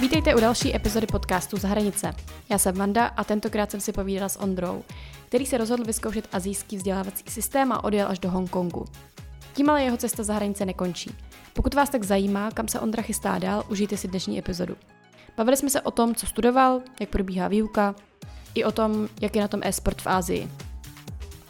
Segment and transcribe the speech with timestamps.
[0.00, 2.12] Vítejte u další epizody podcastu Zahranice.
[2.50, 4.84] Já jsem Vanda a tentokrát jsem si povídala s Ondrou,
[5.28, 8.84] který se rozhodl vyzkoušet azijský vzdělávací systém a odjel až do Hongkongu.
[9.54, 11.14] Tím ale jeho cesta za hranice nekončí.
[11.52, 14.76] Pokud vás tak zajímá, kam se Ondra chystá dál, užijte si dnešní epizodu.
[15.36, 17.94] Bavili jsme se o tom, co studoval, jak probíhá výuka,
[18.54, 20.50] i o tom, jak je na tom e-sport v Ázii.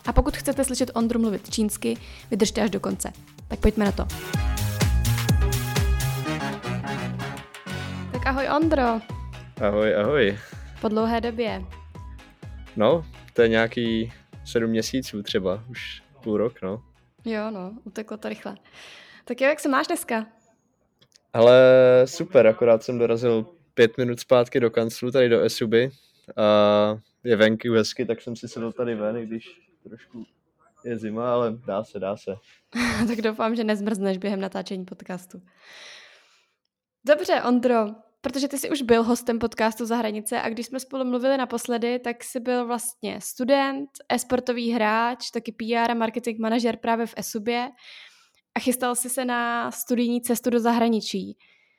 [0.07, 1.97] A pokud chcete slyšet Ondru mluvit čínsky,
[2.31, 3.13] vydržte až do konce.
[3.49, 4.07] Tak pojďme na to.
[8.13, 9.01] Tak ahoj Ondro.
[9.61, 10.39] Ahoj, ahoj.
[10.81, 11.63] Po dlouhé době.
[12.77, 14.13] No, to je nějaký
[14.45, 16.83] sedm měsíců třeba, už půl rok, no.
[17.25, 18.57] Jo, no, uteklo to rychle.
[19.25, 20.27] Tak jo, jak se máš dneska?
[21.33, 21.55] Ale
[22.05, 25.91] super, akorát jsem dorazil pět minut zpátky do kanclu, tady do Esuby
[26.37, 26.45] a
[27.25, 30.27] je venku hezky, tak jsem si sedl tady ven, i když trošku
[30.85, 32.35] je zima, ale dá se, dá se.
[33.09, 35.43] tak doufám, že nezmrzneš během natáčení podcastu.
[37.07, 37.87] Dobře, Ondro,
[38.21, 41.99] protože ty jsi už byl hostem podcastu za hranice a když jsme spolu mluvili naposledy,
[41.99, 47.69] tak jsi byl vlastně student, esportový hráč, taky PR a marketing manažer právě v Esubě
[48.55, 51.39] a chystal jsi se na studijní cestu do zahraničí.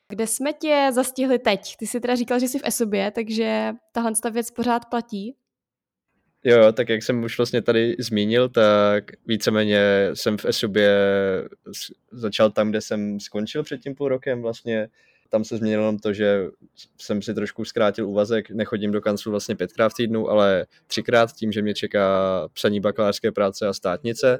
[0.09, 1.75] Kde jsme tě zastihli teď?
[1.79, 5.35] Ty jsi teda říkal, že jsi v Esubě, takže tahle ta věc pořád platí?
[6.47, 10.91] Jo, tak jak jsem už vlastně tady zmínil, tak víceméně jsem v Esubě
[12.11, 14.87] začal tam, kde jsem skončil před tím půl rokem vlastně.
[15.29, 16.47] Tam se změnilo to, že
[16.97, 21.51] jsem si trošku zkrátil úvazek, nechodím do kanclu vlastně pětkrát v týdnu, ale třikrát tím,
[21.51, 22.07] že mě čeká
[22.53, 24.39] psaní bakalářské práce a státnice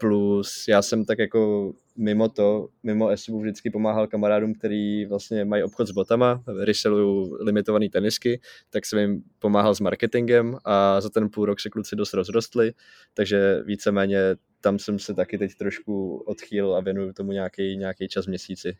[0.00, 5.62] plus já jsem tak jako mimo to, mimo SUV vždycky pomáhal kamarádům, který vlastně mají
[5.62, 8.40] obchod s botama, resellují limitované tenisky,
[8.70, 12.72] tak jsem jim pomáhal s marketingem a za ten půl rok se kluci dost rozrostli,
[13.14, 14.18] takže víceméně
[14.60, 18.76] tam jsem se taky teď trošku odchýlil a věnuju tomu nějaký, nějaký čas měsíci.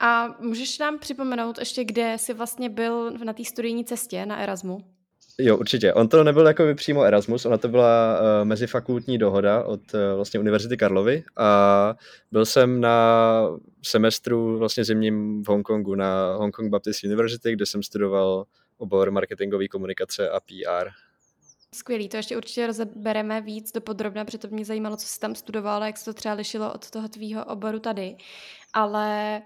[0.00, 4.95] A můžeš nám připomenout ještě, kde jsi vlastně byl na té studijní cestě na Erasmu?
[5.38, 5.94] Jo, určitě.
[5.94, 10.40] On to nebyl jako přímo Erasmus, ona to byla uh, mezifakultní dohoda od uh, vlastně
[10.40, 11.94] Univerzity Karlovy a
[12.32, 13.48] byl jsem na
[13.82, 18.44] semestru vlastně zimním v Hongkongu na Hongkong Baptist University, kde jsem studoval
[18.78, 20.88] obor marketingové komunikace a PR.
[21.74, 25.34] Skvělý, to ještě určitě rozebereme víc do podrobna, protože to mě zajímalo, co jsi tam
[25.34, 28.16] studoval a jak se to třeba lišilo od toho tvýho oboru tady.
[28.72, 29.42] Ale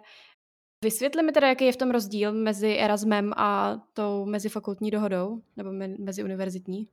[0.84, 5.72] Vysvětli mi teda, jaký je v tom rozdíl mezi Erasmem a tou mezifakultní dohodou, nebo
[5.98, 6.88] mezi univerzitní?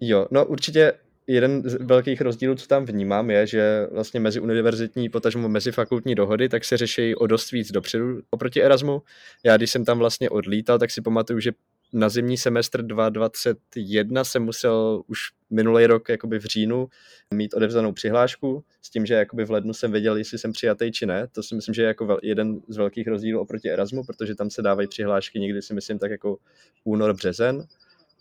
[0.00, 0.92] Jo, no určitě
[1.26, 6.14] jeden z velkých rozdílů, co tam vnímám, je, že vlastně mezi univerzitní, potažmo mezi fakultní
[6.14, 9.02] dohody, tak se řeší o dost víc dopředu oproti Erasmu.
[9.44, 11.52] Já, když jsem tam vlastně odlítal, tak si pamatuju, že
[11.92, 15.18] na zimní semestr 2021 jsem musel už
[15.50, 16.88] minulý rok jakoby v říjnu
[17.34, 21.06] mít odevzdanou přihlášku s tím, že jakoby v lednu jsem věděl, jestli jsem přijatý či
[21.06, 21.28] ne.
[21.32, 24.62] To si myslím, že je jako jeden z velkých rozdílů oproti Erasmu, protože tam se
[24.62, 26.36] dávají přihlášky někdy si myslím tak jako
[26.84, 27.66] únor, březen.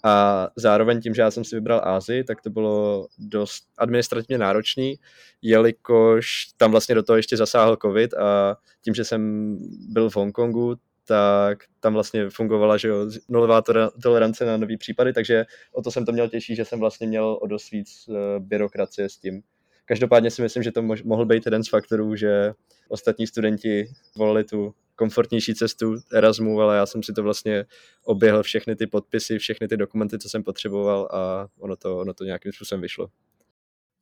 [0.04, 4.96] A zároveň tím, že já jsem si vybral Ázii, tak to bylo dost administrativně náročný,
[5.42, 6.28] jelikož
[6.58, 9.58] tam vlastně do toho ještě zasáhl covid a tím, že jsem
[9.90, 10.76] byl v Hongkongu,
[11.08, 13.62] tak tam vlastně fungovala že jo, nulová
[14.04, 17.40] tolerance na nový případy, takže o to jsem to měl těžší, že jsem vlastně měl
[17.42, 19.42] o dost víc uh, byrokracie s tím.
[19.86, 22.54] Každopádně si myslím, že to mohl být jeden z faktorů, že
[22.90, 27.66] ostatní studenti volili tu komfortnější cestu Erasmu, ale já jsem si to vlastně
[28.04, 32.24] oběhl všechny ty podpisy, všechny ty dokumenty, co jsem potřeboval a ono to, ono to
[32.24, 33.10] nějakým způsobem vyšlo.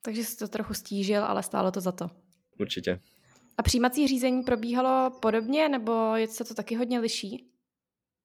[0.02, 2.09] Takže jsi to trochu stížil, ale stálo to za to.
[2.59, 3.00] Určitě.
[3.59, 7.46] A přijímací řízení probíhalo podobně, nebo je se to taky hodně liší?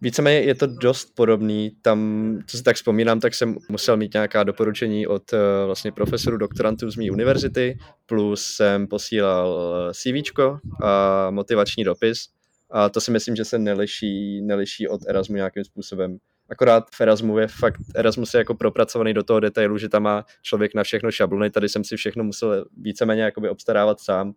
[0.00, 1.70] Víceméně je to dost podobný.
[1.82, 6.36] Tam, co si tak vzpomínám, tak jsem musel mít nějaká doporučení od uh, vlastně profesorů,
[6.36, 9.58] doktorantů z mé univerzity, plus jsem posílal
[9.90, 10.38] eh, CV
[10.82, 12.28] a motivační dopis.
[12.70, 16.18] A to si myslím, že se neliší, neliší od Erasmu nějakým způsobem.
[16.50, 20.24] Akorát v Erasmu je fakt, Erasmus je jako propracovaný do toho detailu, že tam má
[20.42, 24.34] člověk na všechno šablony, tady jsem si všechno musel víceméně jakoby obstarávat sám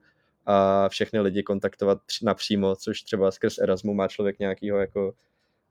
[0.47, 5.13] a všechny lidi kontaktovat napřímo, což třeba skrz Erasmu má člověk nějakýho jako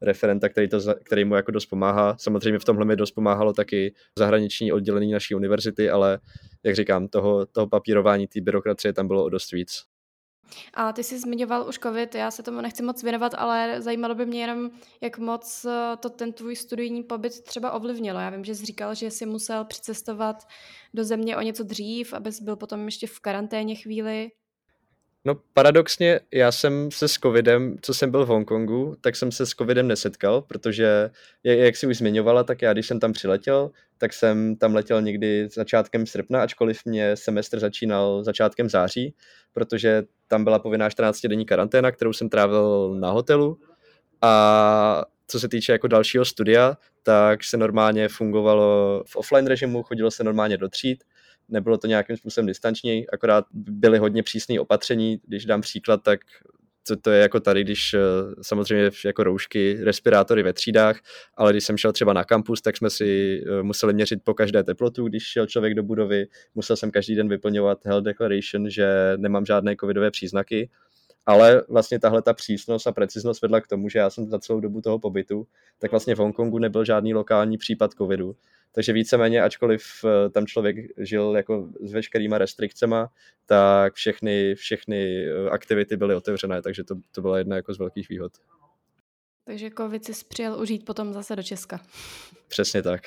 [0.03, 2.17] referenta, který, to, který mu jako dost pomáhá.
[2.19, 6.19] Samozřejmě v tomhle mi dost pomáhalo taky zahraniční oddělení naší univerzity, ale
[6.63, 9.83] jak říkám, toho, toho papírování, té byrokracie tam bylo o dost víc.
[10.75, 14.27] A ty jsi zmiňoval už covid, já se tomu nechci moc věnovat, ale zajímalo by
[14.27, 14.71] mě jenom,
[15.01, 18.21] jak moc eh, to ten tvůj studijní pobyt třeba ovlivnilo.
[18.21, 20.37] Já vím, že jsi říkal, že jsi musel přicestovat
[20.95, 24.31] do země o něco dřív, abys byl potom ještě v karanténě chvíli.
[25.27, 29.47] No paradoxně, já jsem se s covidem, co jsem byl v Hongkongu, tak jsem se
[29.47, 31.11] s covidem nesetkal, protože,
[31.45, 35.49] jak si už zmiňovala, tak já když jsem tam přiletěl, tak jsem tam letěl někdy
[35.53, 39.15] začátkem srpna, ačkoliv mě semestr začínal začátkem září,
[39.53, 43.59] protože tam byla povinná 14-denní karanténa, kterou jsem trávil na hotelu.
[44.23, 50.11] A co se týče jako dalšího studia, tak se normálně fungovalo v offline režimu, chodilo
[50.11, 51.05] se normálně do tříd,
[51.49, 56.21] nebylo to nějakým způsobem distančněji, akorát byly hodně přísné opatření, když dám příklad, tak
[56.89, 58.01] to, to je jako tady, když eh,
[58.43, 61.01] samozřejmě jako roušky, respirátory ve třídách,
[61.37, 64.65] ale když jsem šel třeba na kampus, tak jsme si eh, museli měřit po každé
[64.65, 69.47] teplotu, když šel člověk do budovy, musel jsem každý den vyplňovat health declaration, že nemám
[69.47, 70.71] žádné covidové příznaky,
[71.27, 74.61] ale vlastně tahle ta přísnost a preciznost vedla k tomu, že já jsem za celou
[74.61, 75.47] dobu toho pobytu,
[75.79, 78.37] tak vlastně v Hongkongu nebyl žádný lokální případ covidu.
[78.73, 83.11] Takže víceméně, ačkoliv eh, tam člověk žil jako s veškerýma restrikcema,
[83.47, 88.09] tak všechny, všechny eh, aktivity byly otevřené, takže to, to byla jedna jako z velkých
[88.09, 88.33] výhod.
[89.45, 91.81] Takže covid si přijel užít potom zase do Česka.
[92.49, 93.03] Přesně tak.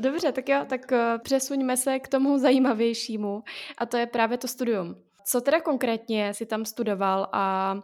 [0.00, 3.42] Dobře, tak jo, tak eh, přesuňme se k tomu zajímavějšímu
[3.78, 5.05] a to je právě to studium.
[5.28, 7.74] Co teda konkrétně si tam studoval a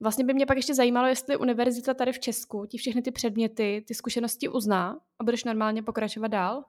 [0.00, 3.84] vlastně by mě pak ještě zajímalo, jestli univerzita tady v Česku ti všechny ty předměty,
[3.86, 6.64] ty zkušenosti uzná a budeš normálně pokračovat dál?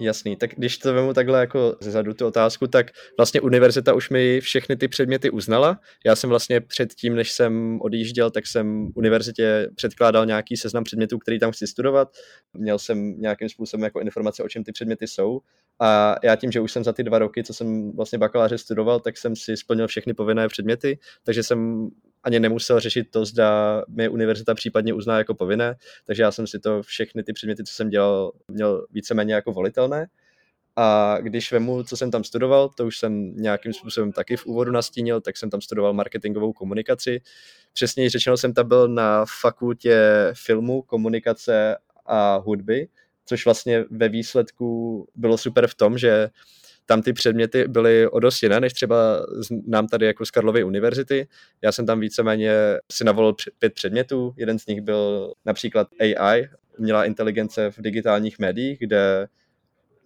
[0.00, 4.40] Jasný, tak když to vemu takhle jako zezadu tu otázku, tak vlastně univerzita už mi
[4.40, 5.80] všechny ty předměty uznala.
[6.06, 11.38] Já jsem vlastně předtím, než jsem odjížděl, tak jsem univerzitě předkládal nějaký seznam předmětů, který
[11.38, 12.08] tam chci studovat.
[12.52, 15.40] Měl jsem nějakým způsobem jako informace, o čem ty předměty jsou.
[15.80, 19.00] A já tím, že už jsem za ty dva roky, co jsem vlastně bakaláře studoval,
[19.00, 21.88] tak jsem si splnil všechny povinné předměty, takže jsem
[22.24, 25.76] ani nemusel řešit to, zda mě univerzita případně uzná jako povinné,
[26.06, 30.06] takže já jsem si to všechny ty předměty, co jsem dělal, měl víceméně jako volitelné.
[30.76, 34.72] A když vemu, co jsem tam studoval, to už jsem nějakým způsobem taky v úvodu
[34.72, 37.20] nastínil, tak jsem tam studoval marketingovou komunikaci.
[37.72, 39.98] Přesněji řečeno jsem tam byl na fakultě
[40.32, 41.76] filmu, komunikace
[42.06, 42.88] a hudby,
[43.28, 46.28] což vlastně ve výsledku bylo super v tom, že
[46.86, 49.26] tam ty předměty byly o dost jiné, než třeba
[49.66, 51.28] nám tady jako z Karlovy univerzity.
[51.62, 52.52] Já jsem tam víceméně
[52.92, 56.48] si navolil pět předmětů, jeden z nich byl například AI,
[56.78, 59.28] umělá inteligence v digitálních médiích, kde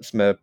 [0.00, 0.34] jsme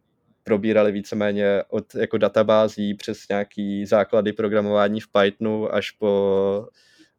[0.44, 6.68] probírali víceméně od jako databází přes nějaký základy programování v Pythonu až po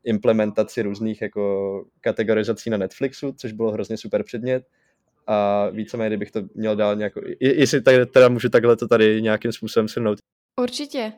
[0.05, 4.65] implementaci různých jako kategorizací na Netflixu, což bylo hrozně super předmět
[5.31, 9.53] a víceméně, kdybych to měl dál nějak, jestli tady, teda můžu takhle to tady nějakým
[9.53, 10.19] způsobem shrnout.
[10.61, 11.13] Určitě,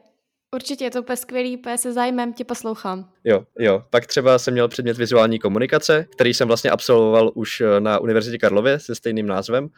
[0.54, 3.10] Určitě, je to úplně skvělý, úplně se zájmem tě poslouchám.
[3.24, 3.84] Jo, jo.
[3.90, 8.38] Pak třeba jsem měl předmět vizuální komunikace, který jsem vlastně absolvoval už eh, na Univerzitě
[8.38, 9.68] Karlově se stejným názvem.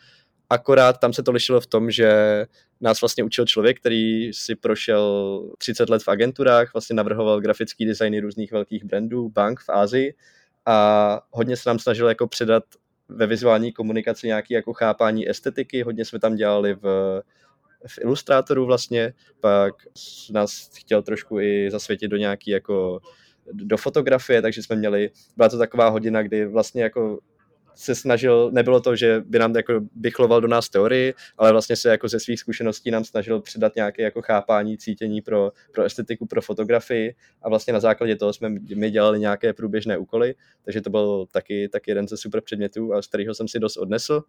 [0.51, 2.13] Akorát tam se to lišilo v tom, že
[2.81, 8.21] nás vlastně učil člověk, který si prošel 30 let v agenturách, vlastně navrhoval grafický designy
[8.21, 10.15] různých velkých brandů, bank v Ázii
[10.67, 12.65] a hodně se nám snažil jako předat
[13.09, 16.83] ve vizuální komunikaci nějaké jako chápání estetiky, hodně jsme tam dělali v,
[17.87, 19.75] v ilustrátoru vlastně, pak
[20.33, 23.01] nás chtěl trošku i zasvětit do nějaký jako
[23.53, 27.19] do fotografie, takže jsme měli, byla to taková hodina, kdy vlastně jako
[27.75, 31.89] se snažil, nebylo to, že by nám jako bychloval do nás teorii, ale vlastně se
[31.89, 36.43] jako ze svých zkušeností nám snažil předat nějaké jako chápání, cítění pro, pro estetiku, pro
[36.43, 40.35] fotografii a vlastně na základě toho jsme my dělali nějaké průběžné úkoly,
[40.65, 43.77] takže to byl taky, taky jeden ze super předmětů, a z kterého jsem si dost
[43.77, 44.23] odnesl.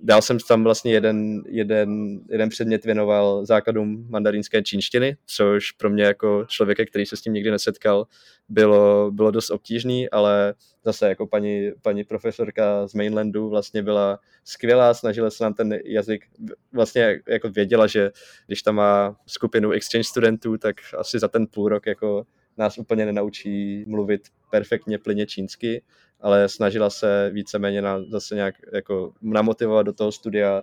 [0.00, 6.04] Dál jsem tam vlastně jeden, jeden, jeden předmět věnoval základům mandarínské čínštiny, což pro mě
[6.04, 8.06] jako člověka, který se s tím nikdy nesetkal,
[8.48, 10.54] bylo, bylo dost obtížný, ale
[10.84, 16.24] zase jako paní, paní profesorka z mainlandu vlastně byla skvělá, snažila se nám ten jazyk,
[16.72, 18.10] vlastně jako věděla, že
[18.46, 22.26] když tam má skupinu exchange studentů, tak asi za ten půl rok jako
[22.56, 25.82] nás úplně nenaučí mluvit perfektně plyně čínsky,
[26.20, 30.62] ale snažila se víceméně na, zase nějak jako namotivovat do toho studia,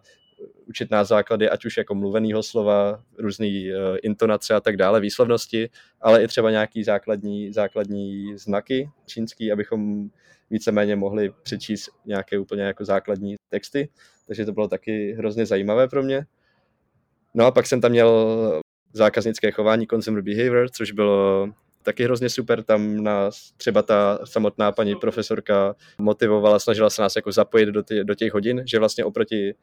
[0.65, 5.70] učit nás základy, ať už jako mluveného slova, různé uh, intonace a tak dále, výslovnosti,
[6.01, 10.10] ale i třeba nějaký základní, základní znaky čínský, abychom
[10.50, 13.89] víceméně mohli přečíst nějaké úplně jako základní texty,
[14.27, 16.25] takže to bylo taky hrozně zajímavé pro mě.
[17.34, 18.62] No a pak jsem tam měl
[18.93, 21.50] zákaznické chování, consumer behavior, což bylo
[21.83, 27.31] taky hrozně super, tam nás třeba ta samotná paní profesorka motivovala, snažila se nás jako
[27.31, 29.53] zapojit do, ty, do těch hodin, že vlastně oproti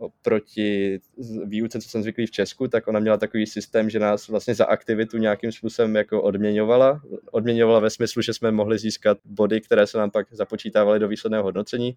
[0.00, 1.00] oproti
[1.44, 4.64] výuce, co jsem zvyklý v Česku, tak ona měla takový systém, že nás vlastně za
[4.64, 7.02] aktivitu nějakým způsobem jako odměňovala.
[7.30, 11.44] Odměňovala ve smyslu, že jsme mohli získat body, které se nám pak započítávaly do výsledného
[11.44, 11.96] hodnocení.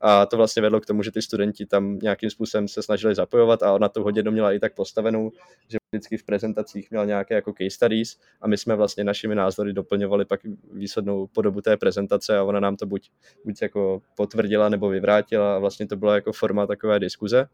[0.00, 3.62] A to vlastně vedlo k tomu, že ty studenti tam nějakým způsobem se snažili zapojovat
[3.62, 5.32] a ona tu hodinu měla i tak postavenou,
[5.68, 9.72] že vždycky v prezentacích měla nějaké jako case studies a my jsme vlastně našimi názory
[9.72, 10.40] doplňovali pak
[10.72, 13.10] výslednou podobu té prezentace a ona nám to buď,
[13.44, 17.46] buď jako potvrdila nebo vyvrátila a vlastně to byla jako forma takové diskuze.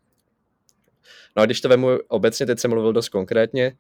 [1.37, 3.77] No a když to vemu obecně, teď jsem mluvil dost konkrétně,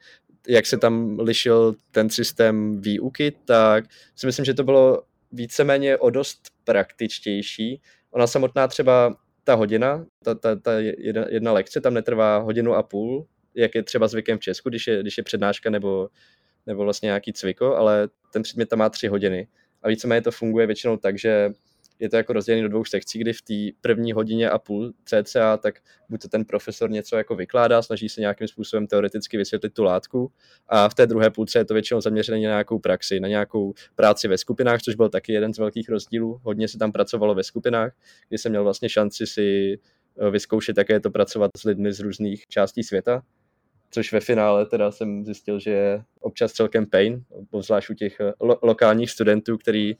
[0.48, 3.84] jak se tam lišil ten systém výuky, tak
[4.16, 5.02] si myslím, že to bylo
[5.32, 7.80] víceméně o dost praktičtější.
[8.12, 12.82] Ona samotná třeba ta hodina, ta, ta, ta jedna, jedna lekce tam netrvá hodinu a
[12.82, 16.08] půl, jak je třeba zvykem v Česku, když je, když je přednáška nebo,
[16.66, 19.48] nebo vlastně nějaký cviko, ale ten předmět tam má tři hodiny.
[19.82, 21.50] A víceméně to funguje většinou tak, že
[21.98, 25.56] je to jako rozdělené do dvou sekcí, kdy v té první hodině a půl CCA,
[25.56, 29.82] tak buď to ten profesor něco jako vykládá, snaží se nějakým způsobem teoreticky vysvětlit tu
[29.82, 30.32] látku
[30.68, 34.28] a v té druhé půlce je to většinou zaměřené na nějakou praxi, na nějakou práci
[34.28, 36.40] ve skupinách, což byl taky jeden z velkých rozdílů.
[36.42, 37.92] Hodně se tam pracovalo ve skupinách,
[38.28, 39.78] kdy jsem měl vlastně šanci si
[40.18, 43.22] eh, vyzkoušet, jaké je to pracovat s lidmi z různých částí světa,
[43.90, 48.32] což ve finále teda jsem zjistil, že je občas celkem pain, obzvlášť u těch eh,
[48.40, 49.96] lo- lokálních studentů, který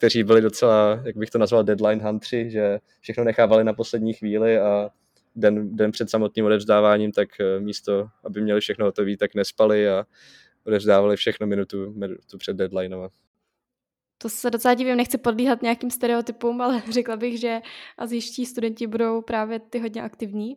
[0.00, 4.58] kteří byli docela, jak bych to nazval, deadline huntři, že všechno nechávali na poslední chvíli
[4.58, 4.90] a
[5.36, 10.06] den, den před samotným odevzdáváním, tak eh, místo, aby měli všechno hotové, tak nespali a
[10.66, 13.08] odevzdávali všechno minutu, minutu před deadlineem.
[14.18, 17.60] To se docela divím, nechci podlíhat nějakým stereotypům, ale řekla bych, že
[17.98, 20.56] azijští studenti budou právě ty hodně aktivní.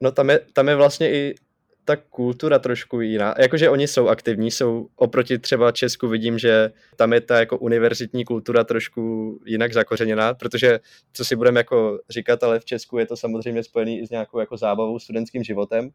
[0.00, 1.34] No tam je, tam je vlastně i
[1.84, 3.34] ta kultura trošku jiná.
[3.38, 8.24] Jakože oni jsou aktivní, jsou oproti třeba Česku vidím, že tam je ta jako univerzitní
[8.24, 9.02] kultura trošku
[9.46, 10.80] jinak zakořeněná, protože
[11.12, 14.38] co si budeme jako říkat, ale v Česku je to samozřejmě spojený i s nějakou
[14.38, 15.90] jako zábavou, studentským životem,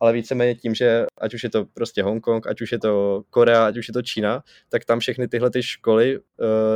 [0.00, 3.66] ale víceméně tím, že ať už je to prostě Hongkong, ať už je to Korea,
[3.66, 6.24] ať už je to Čína, tak tam všechny tyhle ty školy, uh,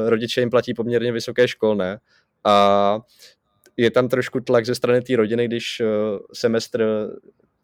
[0.07, 1.99] rodiče jim platí poměrně vysoké školné
[2.45, 2.99] a
[3.77, 7.11] je tam trošku tlak ze strany té rodiny, když uh, semestr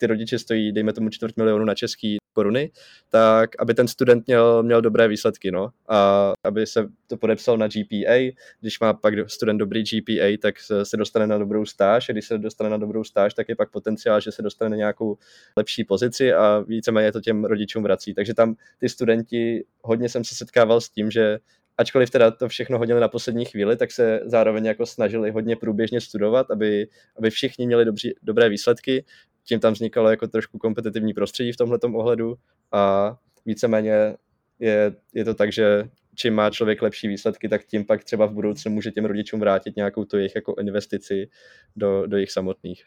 [0.02, 2.70] ty rodiče stojí, dejme tomu čtvrt milionu na český koruny,
[3.10, 5.70] tak aby ten student měl, měl dobré výsledky, no.
[5.88, 10.96] A aby se to podepsal na GPA, když má pak student dobrý GPA, tak se,
[10.96, 14.20] dostane na dobrou stáž, a když se dostane na dobrou stáž, tak je pak potenciál,
[14.20, 15.18] že se dostane na nějakou
[15.56, 18.14] lepší pozici a víceméně to těm rodičům vrací.
[18.14, 21.38] Takže tam ty studenti, hodně jsem se setkával s tím, že
[21.78, 26.00] ačkoliv teda to všechno hodili na poslední chvíli, tak se zároveň jako snažili hodně průběžně
[26.00, 29.04] studovat, aby, aby všichni měli dobří, dobré výsledky,
[29.44, 32.34] tím tam vznikalo jako trošku kompetitivní prostředí v tomhle ohledu
[32.72, 33.14] a
[33.46, 34.16] víceméně
[34.58, 38.32] je, je to tak, že čím má člověk lepší výsledky, tak tím pak třeba v
[38.32, 41.28] budoucnu může těm rodičům vrátit nějakou tu jejich jako investici
[41.76, 42.84] do, do jejich samotných.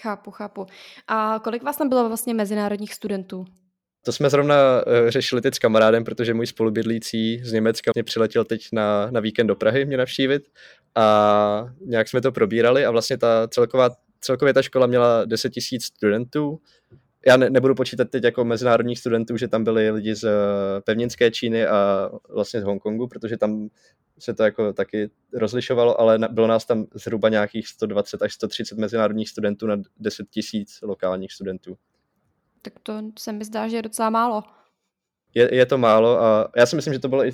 [0.00, 0.66] Chápu, chápu.
[1.08, 3.44] A kolik vás tam bylo vlastně mezinárodních studentů?
[4.04, 8.44] To jsme zrovna uh, řešili teď s kamarádem, protože můj spolubydlící z Německa mě přiletěl
[8.44, 10.42] teď na, na víkend do Prahy mě navštívit
[10.94, 15.80] a nějak jsme to probírali a vlastně ta celková celkově ta škola měla 10 000
[15.82, 16.60] studentů.
[17.26, 21.30] Já ne, nebudu počítat teď jako mezinárodních studentů, že tam byli lidi z eh, pevninské
[21.30, 23.68] Číny a vlastně z Hongkongu, protože tam
[24.18, 29.28] se to jako taky rozlišovalo, ale bylo nás tam zhruba nějakých 120 až 130 mezinárodních
[29.28, 31.76] studentů na 10 tisíc lokálních studentů.
[32.62, 34.42] Tak to se mi zdá, že je docela málo.
[35.34, 37.32] Je, je to málo a já si myslím, že to bylo i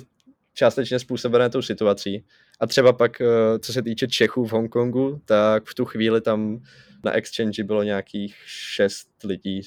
[0.55, 2.25] částečně způsobené tou situací.
[2.59, 6.61] A třeba pak, eh, co se týče Čechů v Hongkongu, tak v tu chvíli tam
[7.03, 9.61] na exchange bylo nějakých šest lidí.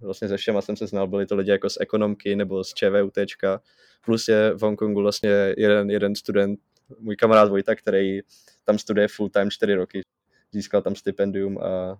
[0.00, 3.18] Vlastně se všema jsem se znal, byli to lidi jako z ekonomky nebo z ČVUT.
[4.04, 6.60] Plus je v Hongkongu vlastně jeden, jeden student,
[6.98, 8.20] můj kamarád Vojta, který
[8.64, 10.00] tam studuje full time čtyři roky.
[10.52, 11.98] Získal tam stipendium a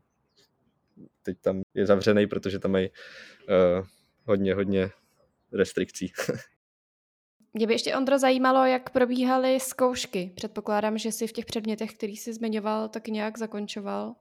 [1.22, 3.86] teď tam je zavřený, protože tam mají uh,
[4.24, 4.90] hodně, hodně
[5.52, 6.12] restrikcí.
[7.54, 10.32] Mě by ještě, Ondro, zajímalo, jak probíhaly zkoušky.
[10.34, 14.14] Předpokládám, že si v těch předmětech, který jsi zmiňoval, tak nějak zakončoval.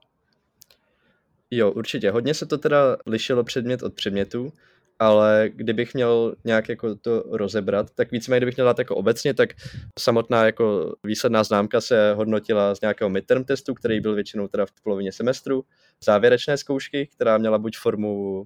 [1.50, 2.10] Jo, určitě.
[2.10, 4.52] Hodně se to teda lišilo předmět od předmětu,
[4.98, 9.50] ale kdybych měl nějak jako to rozebrat, tak víceméně kdybych měl dát jako obecně, tak
[9.98, 14.72] samotná jako výsledná známka se hodnotila z nějakého midterm testu, který byl většinou teda v
[14.82, 15.64] polovině semestru,
[16.04, 18.44] závěrečné zkoušky, která měla buď formu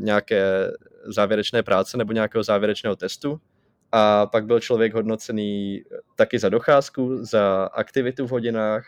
[0.00, 0.70] nějaké
[1.04, 3.40] závěrečné práce nebo nějakého závěrečného testu
[3.92, 5.82] a pak byl člověk hodnocený
[6.16, 8.86] taky za docházku, za aktivitu v hodinách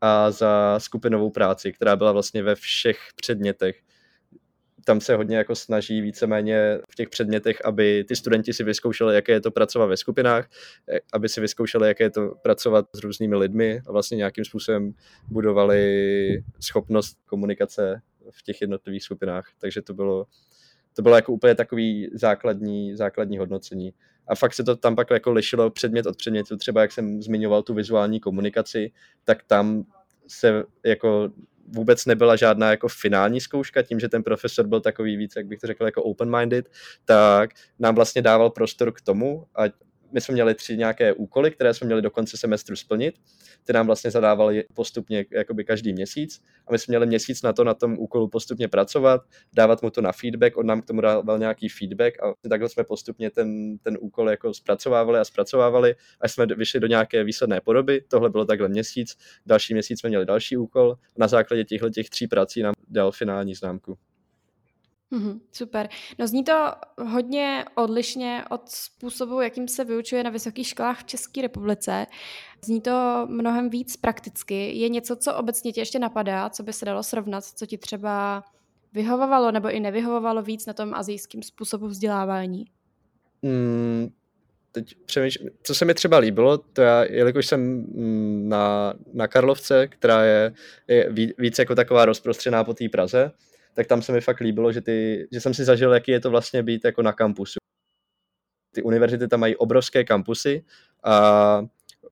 [0.00, 3.80] a za skupinovou práci, která byla vlastně ve všech předmětech.
[4.84, 9.32] Tam se hodně jako snaží víceméně v těch předmětech, aby ty studenti si vyzkoušeli, jaké
[9.32, 10.48] je to pracovat ve skupinách,
[11.12, 14.92] aby si vyzkoušeli, jaké je to pracovat s různými lidmi a vlastně nějakým způsobem
[15.28, 19.48] budovali schopnost komunikace v těch jednotlivých skupinách.
[19.58, 20.26] Takže to bylo
[20.96, 23.92] To bylo jako úplně takový základní, základní hodnocení.
[24.28, 26.56] A fakt se to tam pak jako lišilo předmět od předmětu.
[26.56, 28.92] Třeba jak jsem zmiňoval tu vizuální komunikaci,
[29.24, 29.84] tak tam
[30.28, 31.30] se jako
[31.66, 35.58] vůbec nebyla žádná jako finální zkouška, tím, že ten profesor byl takový víc, jak bych
[35.58, 36.62] to řekl, jako open-minded,
[37.04, 39.72] tak nám vlastně dával prostor k tomu, ať
[40.12, 43.14] my jsme měli tři nějaké úkoly, které jsme měli do konce semestru splnit.
[43.64, 47.64] Ty nám vlastně zadávali postupně jakoby každý měsíc a my jsme měli měsíc na to
[47.64, 51.38] na tom úkolu postupně pracovat, dávat mu to na feedback, on nám k tomu dával
[51.38, 56.46] nějaký feedback a takhle jsme postupně ten, ten úkol jako zpracovávali a zpracovávali, až jsme
[56.46, 58.04] vyšli do nějaké výsledné podoby.
[58.08, 60.96] Tohle bylo takhle měsíc, další měsíc jsme měli další úkol.
[61.18, 63.98] Na základě těchto těch tří prací nám dal finální známku.
[65.12, 65.88] Mm-hmm, super.
[66.18, 71.42] No zní to hodně odlišně od způsobu, jakým se vyučuje na vysokých školách v České
[71.42, 72.06] republice.
[72.64, 74.78] Zní to mnohem víc prakticky.
[74.78, 78.44] Je něco, co obecně tě ještě napadá, co by se dalo srovnat, co ti třeba
[78.92, 82.64] vyhovovalo nebo i nevyhovovalo víc na tom azijském způsobu vzdělávání?
[83.42, 84.08] Mm,
[84.72, 89.88] teď přemýšlím, co se mi třeba líbilo, to já, jelikož jsem mm, na, na Karlovce,
[89.88, 90.52] která je,
[90.88, 93.32] je víc jako taková rozprostřená po té Praze,
[93.74, 96.30] tak tam se mi fakt líbilo, že, ty, že jsem si zažil, jaký je to
[96.30, 97.58] vlastně být jako na kampusu.
[98.74, 100.64] Ty univerzity tam mají obrovské kampusy
[101.04, 101.62] a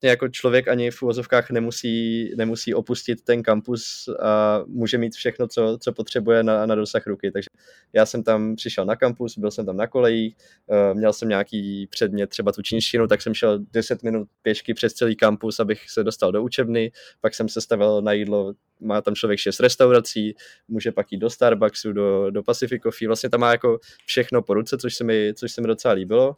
[0.02, 5.78] jako člověk ani v uvozovkách nemusí, nemusí opustit ten kampus a může mít všechno, co,
[5.80, 7.30] co potřebuje na, na dosah ruky.
[7.30, 7.48] Takže
[7.92, 10.36] já jsem tam přišel na kampus, byl jsem tam na kolejích,
[10.70, 14.94] eh, měl jsem nějaký předmět, třeba tu čínštinu, tak jsem šel 10 minut pěšky přes
[14.94, 19.14] celý kampus, abych se dostal do učebny, pak jsem se stavil na jídlo, má tam
[19.14, 20.34] člověk šest restaurací,
[20.68, 24.54] může pak jít do Starbucksu, do, do Pacific Coffee, vlastně tam má jako všechno po
[24.54, 26.36] ruce, což se mi, což se mi docela líbilo.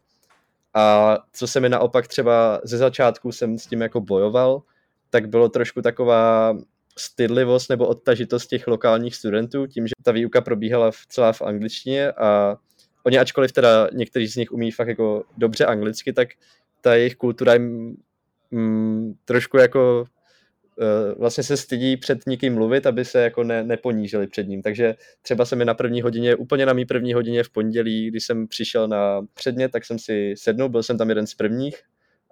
[0.74, 4.62] A co se mi naopak třeba ze začátku jsem s tím jako bojoval,
[5.10, 6.56] tak bylo trošku taková
[6.98, 12.12] stydlivost nebo odtažitost těch lokálních studentů, tím, že ta výuka probíhala v, celá v angličtině
[12.12, 12.56] a
[13.02, 16.28] oni ačkoliv teda někteří z nich umí fakt jako dobře anglicky, tak
[16.80, 17.96] ta jejich kultura jim
[18.50, 20.04] mm, trošku jako
[21.18, 24.62] vlastně se stydí před nikým mluvit, aby se jako ne, neponížili před ním.
[24.62, 28.24] Takže třeba se mi na první hodině, úplně na mý první hodině v pondělí, když
[28.24, 31.76] jsem přišel na předmět, tak jsem si sednul, byl jsem tam jeden z prvních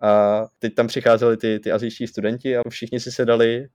[0.02, 3.69] a teď tam přicházeli ty, ty azijští studenti a všichni si sedali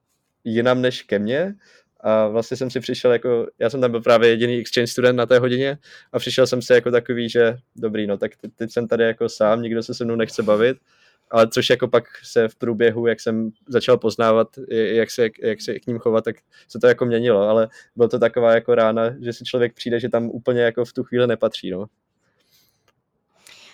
[0.44, 1.56] jinam než ke mně
[2.00, 5.26] a vlastně jsem si přišel jako, já jsem tam byl právě jediný exchange student na
[5.26, 5.78] té hodině
[6.12, 9.62] a přišel jsem si jako takový, že dobrý, no tak teď jsem tady jako sám,
[9.62, 10.78] nikdo se se mnou nechce bavit
[11.34, 15.80] ale což jako pak se v průběhu, jak jsem začal poznávat, jak se, jak se
[15.80, 16.36] k ním chovat, tak
[16.68, 20.10] se to jako měnilo, ale bylo to taková jako rána, že si člověk přijde, že
[20.10, 21.86] tam úplně jako v tu chvíli nepatří, no.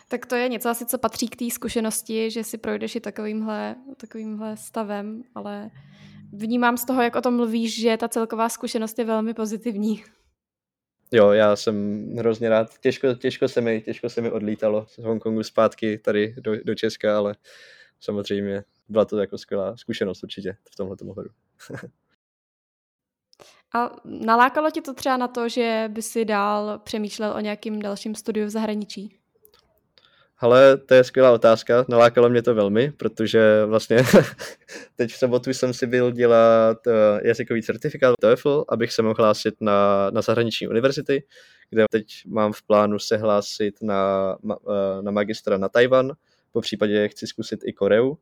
[0.07, 3.75] Tak to je něco asi, co patří k té zkušenosti, že si projdeš i takovýmhle,
[3.97, 5.69] takovýmhle stavem, ale
[6.33, 10.03] vnímám z toho, jak o tom mluvíš, že ta celková zkušenost je velmi pozitivní.
[11.11, 12.79] Jo, já jsem hrozně rád.
[12.79, 17.17] Těžko, těžko, se mi, těžko se mi odlítalo z Hongkongu zpátky tady do, do Česka,
[17.17, 17.35] ale
[17.99, 21.29] samozřejmě byla to jako skvělá zkušenost určitě v tomhle ohledu.
[23.75, 28.15] A nalákalo ti to třeba na to, že by si dál přemýšlel o nějakým dalším
[28.15, 29.18] studiu v zahraničí?
[30.41, 33.97] Ale to je skvělá otázka, nalákalo mě to velmi, protože vlastně
[34.95, 39.55] teď v sobotu jsem si byl dělat uh, jazykový certifikát TOEFL, abych se mohl hlásit
[39.61, 41.23] na, na zahraniční univerzity,
[41.69, 44.55] kde teď mám v plánu se hlásit na, uh,
[45.01, 46.11] na magistra na Tajvan,
[46.51, 48.17] po případě chci zkusit i Koreu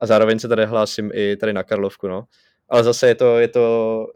[0.00, 2.24] a zároveň se tady hlásím i tady na Karlovku, no.
[2.68, 4.06] Ale zase je to, je to,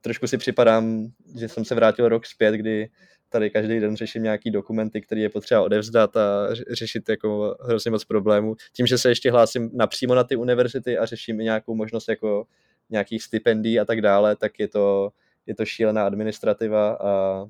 [0.00, 1.06] trošku si připadám,
[1.38, 2.88] že jsem se vrátil rok zpět, kdy
[3.34, 8.04] tady každý den řeším nějaký dokumenty, které je potřeba odevzdat a řešit jako hrozně moc
[8.04, 8.56] problémů.
[8.72, 12.46] Tím, že se ještě hlásím napřímo na ty univerzity a řeším i nějakou možnost jako
[12.90, 15.10] nějakých stipendií a tak dále, tak je to,
[15.46, 17.44] je to šílená administrativa a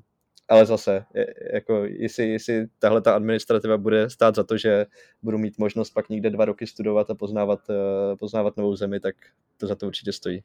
[0.49, 1.05] ale zase,
[1.53, 4.85] jako jestli, jestli tahle ta administrativa bude stát za to, že
[5.21, 9.15] budu mít možnost pak někde dva roky studovat a poznávat, eh, poznávat novou zemi, tak
[9.57, 10.43] to za to určitě stojí.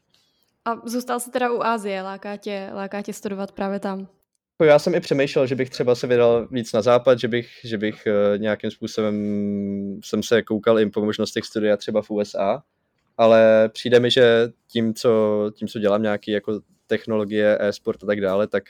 [0.65, 4.20] A zůstal jsi teda u Ázie, láká tě, láká tě studovat právě tam?
[4.65, 7.79] Já jsem i přemýšlel, že bych třeba se vydal víc na západ, že bych, že
[7.79, 9.15] bych uh, nějakým způsobem
[10.05, 12.63] jsem se koukal i po možnostech studia třeba v USA,
[13.17, 15.11] ale přijde mi, že tím, co,
[15.55, 18.63] tím, co dělám nějaký jako technologie, e-sport a tak dále, tak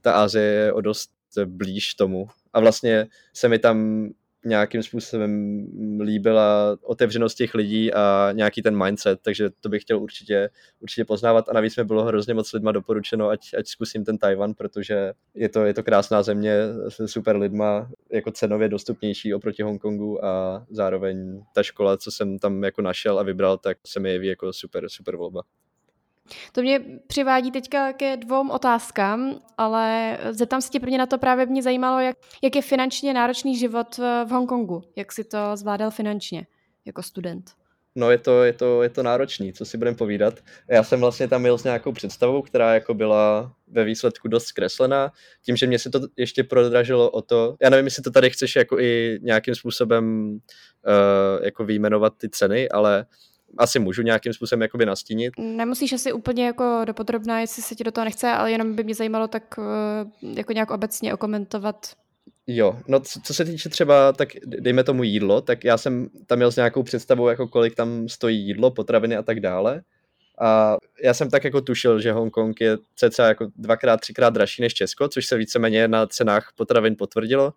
[0.00, 1.10] ta Asie je o dost
[1.44, 2.26] blíž tomu.
[2.52, 4.08] A vlastně se mi tam
[4.44, 5.66] nějakým způsobem
[6.00, 10.50] líbila otevřenost těch lidí a nějaký ten mindset, takže to bych chtěl určitě,
[10.80, 14.54] určitě poznávat a navíc mi bylo hrozně moc lidma doporučeno, ať, ať zkusím ten Tajvan,
[14.54, 16.56] protože je to, je to krásná země
[16.88, 22.64] s super lidma, jako cenově dostupnější oproti Hongkongu a zároveň ta škola, co jsem tam
[22.64, 25.42] jako našel a vybral, tak se mi jeví jako super, super volba.
[26.52, 31.46] To mě přivádí teďka ke dvou otázkám, ale zeptám se tě prvně na to právě
[31.46, 36.46] mě zajímalo, jak, jak je finančně náročný život v Hongkongu, jak si to zvládal finančně
[36.84, 37.50] jako student.
[37.94, 40.34] No je to, je to, je to náročný, co si budeme povídat.
[40.68, 45.12] Já jsem vlastně tam měl s nějakou představou, která jako byla ve výsledku dost zkreslená,
[45.44, 48.56] tím, že mě se to ještě prodražilo o to, já nevím, jestli to tady chceš
[48.56, 53.06] jako i nějakým způsobem uh, jako výjmenovat ty ceny, ale
[53.58, 55.34] asi můžu nějakým způsobem jakoby nastínit.
[55.38, 58.94] Nemusíš asi úplně jako dopodrobná, jestli se ti do toho nechce, ale jenom by mě
[58.94, 61.86] zajímalo tak uh, jako nějak obecně okomentovat
[62.46, 66.38] Jo, no co, co se týče třeba, tak dejme tomu jídlo, tak já jsem tam
[66.38, 69.82] měl s nějakou představou, jako kolik tam stojí jídlo, potraviny a tak dále.
[70.40, 74.74] A já jsem tak jako tušil, že Hongkong je cca jako dvakrát, třikrát dražší než
[74.74, 77.52] Česko, což se víceméně na cenách potravin potvrdilo.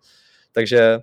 [0.52, 0.98] Takže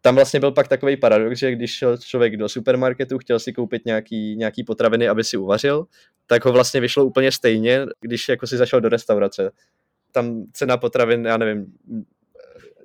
[0.00, 3.86] tam vlastně byl pak takový paradox, že když šel člověk do supermarketu, chtěl si koupit
[3.86, 5.86] nějaký, nějaký potraviny, aby si uvařil,
[6.26, 9.50] tak ho vlastně vyšlo úplně stejně, když jako si zašel do restaurace.
[10.12, 11.66] Tam cena potravin, já nevím,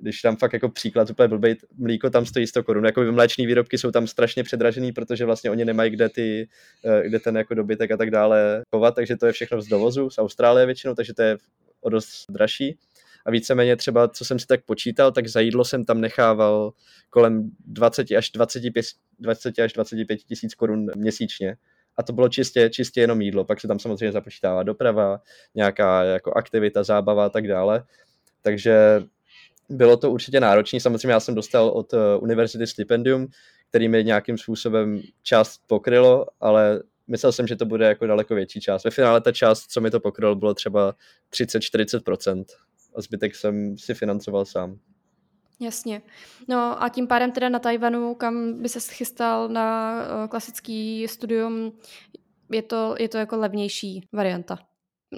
[0.00, 3.78] když tam fakt jako příklad úplně blbej, mlíko tam stojí 100 korun, jako mléční výrobky
[3.78, 6.48] jsou tam strašně předražený, protože vlastně oni nemají kde, ty,
[6.84, 10.10] eh, kde ten jako dobytek a tak dále chovat, takže to je všechno z dovozu,
[10.10, 11.36] z Austrálie většinou, takže to je
[11.80, 12.78] o dost dražší.
[13.26, 16.72] A víceméně třeba, co jsem si tak počítal, tak za jídlo jsem tam nechával
[17.10, 18.86] kolem 20 až 25,
[19.18, 21.56] 20 až 25 tisíc korun měsíčně.
[21.96, 23.44] A to bylo čistě, čistě jenom jídlo.
[23.44, 25.20] Pak se tam samozřejmě započítává doprava,
[25.54, 27.84] nějaká jako aktivita, zábava a tak dále.
[28.42, 29.02] Takže
[29.68, 30.80] bylo to určitě náročné.
[30.80, 33.28] Samozřejmě já jsem dostal od uh, univerzity stipendium,
[33.68, 38.60] který mi nějakým způsobem část pokrylo, ale myslel jsem, že to bude jako daleko větší
[38.60, 38.84] část.
[38.84, 40.94] Ve finále ta část, co mi to pokrylo, bylo třeba
[41.32, 42.44] 30-40%
[42.96, 44.78] a zbytek jsem si financoval sám.
[45.60, 46.02] Jasně.
[46.48, 51.72] No a tím pádem teda na Tajvanu, kam by se chystal na uh, klasický studium,
[52.52, 54.58] je to, je to jako levnější varianta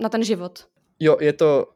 [0.00, 0.66] na ten život.
[1.00, 1.66] Jo, je to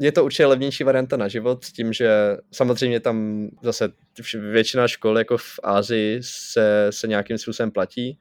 [0.00, 3.92] je to určitě levnější varianta na život s tím, že samozřejmě tam zase
[4.34, 8.18] většina škol jako v Ázii se, se nějakým způsobem platí,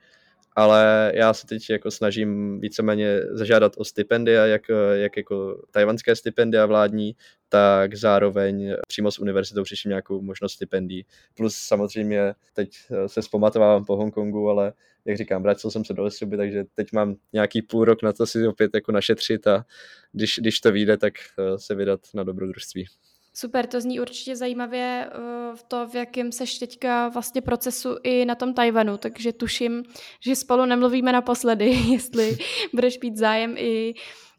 [0.59, 4.61] ale já se teď jako snažím víceméně zažádat o stipendia, jak,
[4.93, 7.15] jak jako tajvanské stipendia vládní,
[7.49, 11.05] tak zároveň přímo s univerzitou řeším nějakou možnost stipendií.
[11.37, 12.69] Plus samozřejmě teď
[13.07, 14.73] se zpamatovávám po Hongkongu, ale
[15.05, 18.25] jak říkám, vrátil jsem se do Lesuby, takže teď mám nějaký půl rok na to
[18.25, 19.65] si opět jako našetřit a
[20.11, 22.85] když, když to vyjde, tak eh, se vydat na dobrodružství.
[23.33, 28.25] Super, to zní určitě zajímavě eh, v to, v jakém seš teďka vlastně procesu i
[28.25, 29.83] na tom Tajvanu, takže tuším,
[30.25, 32.37] že spolu nemluvíme naposledy, jestli
[32.73, 33.93] budeš mít zájem i,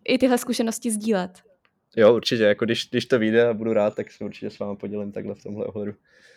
[0.04, 1.30] i tyhle zkušenosti sdílet.
[1.96, 4.76] Jo, určitě, jako když, když to vyjde a budu rád, tak se určitě s vámi
[4.76, 5.92] podělím takhle v tomhle ohledu.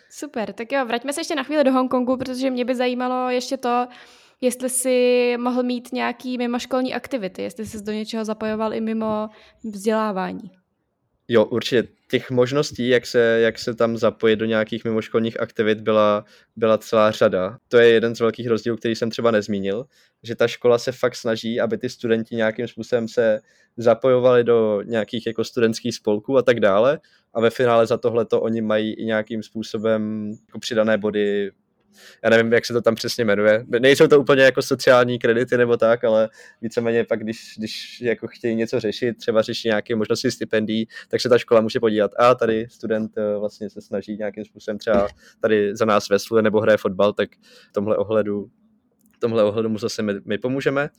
[0.09, 3.57] Super, tak jo, vraťme se ještě na chvíli do Hongkongu, protože mě by zajímalo ještě
[3.57, 3.87] to,
[4.41, 9.29] jestli si mohl mít nějaký mimoškolní aktivity, jestli jsi do něčeho zapojoval i mimo
[9.63, 10.62] vzdělávání.
[11.27, 11.87] Jo, určitě.
[12.09, 17.11] Těch možností, jak se, jak se tam zapojit do nějakých mimoškolních aktivit, byla, byla celá
[17.11, 17.57] řada.
[17.67, 19.85] To je jeden z velkých rozdílů, který jsem třeba nezmínil,
[20.23, 23.39] že ta škola se fakt snaží, aby ty studenti nějakým způsobem se
[23.77, 26.99] zapojovali do nějakých jako studentských spolků a tak dále.
[27.33, 31.51] A ve finále za tohle to oni mají i nějakým způsobem jako přidané body
[32.23, 33.65] já nevím, jak se to tam přesně jmenuje.
[33.79, 36.29] Nejsou to úplně jako sociální kredity nebo tak, ale
[36.61, 41.29] víceméně pak, když, když jako chtějí něco řešit, třeba řeší nějaké možnosti stipendií, tak se
[41.29, 42.11] ta škola může podívat.
[42.19, 45.07] A tady student eh, vlastně se snaží nějakým způsobem třeba
[45.41, 47.29] tady za nás vesluje nebo hraje fotbal, tak
[47.69, 48.49] v tomhle ohledu,
[49.15, 50.89] v tomhle ohledu mu zase my, my pomůžeme.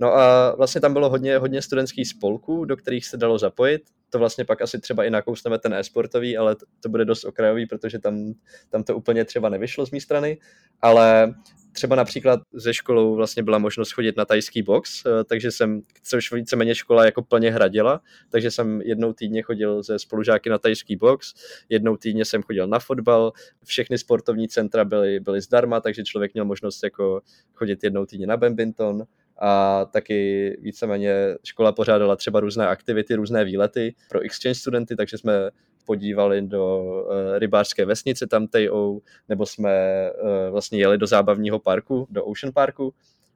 [0.00, 3.82] No a vlastně tam bylo hodně, hodně studentských spolků, do kterých se dalo zapojit.
[4.10, 7.66] To vlastně pak asi třeba i nakousneme ten e-sportový, ale to, to bude dost okrajový,
[7.66, 8.32] protože tam,
[8.68, 10.38] tam to úplně třeba nevyšlo z mé strany.
[10.82, 11.34] Ale
[11.76, 16.32] třeba například ze školou vlastně byla možnost chodit na tajský box, eh, takže jsem, což
[16.32, 21.34] víceméně škola jako plně hradila, takže jsem jednou týdně chodil ze spolužáky na tajský box,
[21.68, 23.32] jednou týdně jsem chodil na fotbal,
[23.64, 27.20] všechny sportovní centra byly, byly zdarma, takže člověk měl možnost jako
[27.54, 29.06] chodit jednou týdně na badminton,
[29.38, 35.50] a taky víceméně škola pořádala třeba různé aktivity, různé výlety pro exchange studenty, takže jsme
[35.86, 39.70] podívali do uh, rybářské vesnice tam Tejou, nebo jsme
[40.10, 42.94] uh, vlastně jeli do zábavního parku, do Ocean Parku.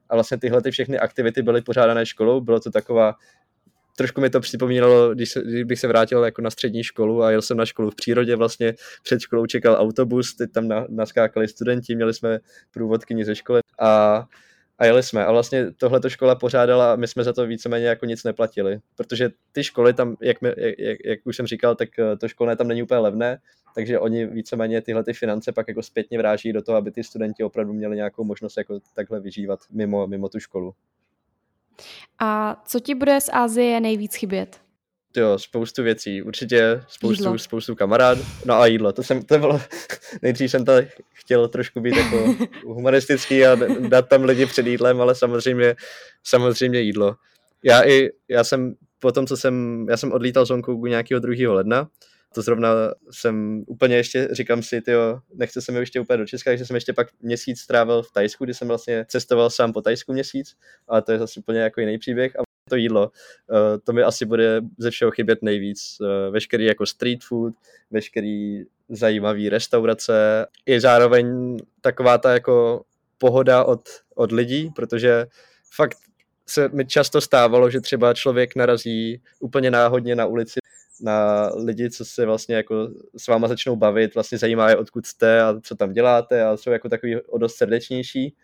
[0.09, 3.15] A vlastně tyhle ty všechny aktivity byly pořádané školou, bylo to taková
[3.97, 7.41] trošku mi to připomínalo, když, když bych se vrátil jako na střední školu a jel
[7.41, 8.73] jsem na školu v přírodě, vlastně.
[9.03, 12.39] Před školou čekal autobus, teď tam na, naskákali studenti, měli jsme
[12.73, 13.61] průvodkyni ze školy.
[13.79, 14.25] A
[14.81, 15.25] a jeli jsme.
[15.25, 19.29] A vlastně tohle škola pořádala a my jsme za to víceméně jako nic neplatili, protože
[19.51, 22.67] ty školy tam, jak, my, jak, jak už jsem říkal, tak eh, to školné tam
[22.67, 23.37] není úplně levné,
[23.75, 27.43] takže oni víceméně tyhle ty finance pak jako zpětně vráží do toho, aby ty studenti
[27.43, 30.73] opravdu měli nějakou možnost jako takhle vyžívat mimo, mimo tu školu.
[32.19, 34.60] A co ti bude z Ázie nejvíc chybět?
[35.17, 37.39] Jo, spoustu věcí, určitě spoustu, jídlo.
[37.39, 39.61] spoustu kamarád, no a jídlo, to jsem, to bylo,
[40.21, 40.73] nejdřív jsem to
[41.13, 45.75] chtěl trošku být jako humanistický a dát tam lidi před jídlem, ale samozřejmě,
[46.23, 47.15] samozřejmě jídlo.
[47.63, 51.53] Já i, já jsem, po tom, co jsem, já jsem odlítal z Hongkongu nějakého 2.
[51.53, 51.87] ledna,
[52.33, 52.69] to zrovna
[53.11, 56.75] jsem úplně ještě, říkám si, tyjo, nechce se mi ještě úplně do Česka, takže jsem
[56.75, 60.55] ještě pak měsíc strávil v Tajsku, kdy jsem vlastně cestoval sám po Tajsku měsíc,
[60.87, 62.35] ale to je zase úplně jako jiný příběh.
[62.35, 63.11] A to jídlo,
[63.51, 65.97] eh, to mi asi bude ze všeho chybět nejvíc.
[66.01, 67.53] Eh, veškerý jako street food,
[67.91, 72.81] veškerý zajímavý restaurace, i zároveň taková ta jako
[73.17, 73.81] pohoda od,
[74.15, 75.25] od lidí, protože
[75.75, 75.97] fakt
[76.47, 80.59] se mi často stávalo, že třeba člověk narazí úplně náhodně na ulici
[81.01, 85.41] na lidi, co se vlastně jako s váma začnou bavit, vlastně zajímá je, odkud jste
[85.41, 88.35] a co tam děláte a jsou jako takový o dost srdečnější.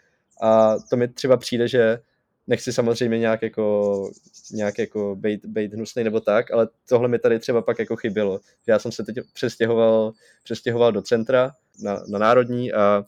[0.42, 2.00] A to mi třeba přijde, že
[2.48, 4.10] nechci samozřejmě nějak jako,
[4.52, 8.40] nějak jako bejt, bejt hnusný nebo tak, ale tohle mi tady třeba pak jako chybělo.
[8.68, 11.52] Já jsem se teď přestěhoval, přestěhoval do centra
[11.84, 13.04] na, na Národní a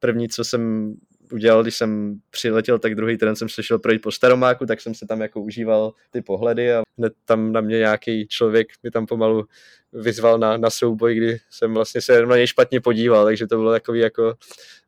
[0.00, 0.94] první, co jsem
[1.32, 4.94] udělal, když jsem přiletěl, tak druhý den jsem se šel projít po Staromáku, tak jsem
[4.94, 9.06] se tam jako užíval ty pohledy a hned tam na mě nějaký člověk mi tam
[9.06, 9.44] pomalu
[9.92, 13.72] vyzval na, na souboj, kdy jsem vlastně se na něj špatně podíval, takže to bylo
[13.72, 14.34] takový jako